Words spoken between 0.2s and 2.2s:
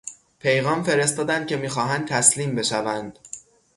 پیغام فرستادند که میخواهند